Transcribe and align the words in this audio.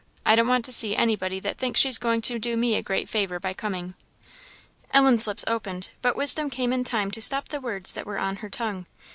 I 0.25 0.33
don't 0.33 0.47
want 0.47 0.65
to 0.65 0.71
see 0.71 0.95
anybody 0.95 1.39
that 1.41 1.59
thinks 1.59 1.79
she's 1.79 1.99
going 1.99 2.21
to 2.21 2.39
do 2.39 2.57
me 2.57 2.73
a 2.73 2.81
great 2.81 3.07
favour 3.07 3.39
by 3.39 3.53
coming." 3.53 3.93
Ellen's 4.91 5.27
lips 5.27 5.45
opened, 5.45 5.89
but 6.01 6.15
wisdom 6.15 6.49
came 6.49 6.73
in 6.73 6.83
time 6.83 7.11
to 7.11 7.21
stop 7.21 7.49
the 7.49 7.61
words 7.61 7.93
that 7.93 8.07
were 8.07 8.17
on 8.17 8.37
her 8.37 8.49
tongue. 8.49 8.87